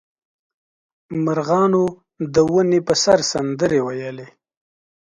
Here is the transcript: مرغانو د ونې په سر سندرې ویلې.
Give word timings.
مرغانو 1.23 1.83
د 2.33 2.35
ونې 2.51 2.79
په 2.87 2.93
سر 3.03 3.19
سندرې 3.31 3.79
ویلې. 3.85 4.27